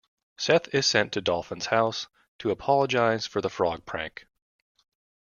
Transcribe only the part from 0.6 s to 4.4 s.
is sent to Dolphin's house to apologise for the frog prank.